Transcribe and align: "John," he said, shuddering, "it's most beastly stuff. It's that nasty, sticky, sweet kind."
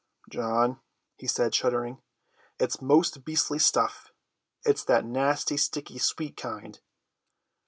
"John," 0.31 0.79
he 1.19 1.27
said, 1.27 1.53
shuddering, 1.53 2.01
"it's 2.57 2.81
most 2.81 3.23
beastly 3.23 3.59
stuff. 3.59 4.11
It's 4.65 4.83
that 4.85 5.05
nasty, 5.05 5.57
sticky, 5.57 5.99
sweet 5.99 6.35
kind." 6.35 6.79